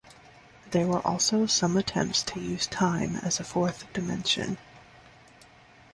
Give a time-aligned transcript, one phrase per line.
[0.71, 4.57] There were also some attempts to use time as a fourth dimension.